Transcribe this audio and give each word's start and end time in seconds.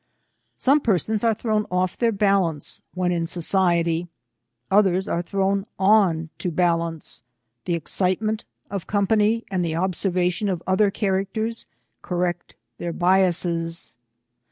Some 0.57 0.79
persons 0.79 1.23
are 1.23 1.35
thrown 1.35 1.67
off 1.69 1.95
their 1.95 2.11
balance 2.11 2.81
when 2.95 3.11
in 3.11 3.27
society; 3.27 4.07
others 4.71 5.07
are 5.07 5.21
thrown 5.21 5.67
on 5.77 6.29
to 6.39 6.49
balance; 6.49 7.21
the 7.65 7.75
excitement 7.75 8.43
of 8.71 8.87
company, 8.87 9.45
and 9.51 9.63
the 9.63 9.75
observation 9.75 10.49
of 10.49 10.63
other 10.65 10.89
cha 10.89 11.05
racters, 11.05 11.65
correct 12.01 12.55
their 12.79 12.93
biases. 12.93 13.99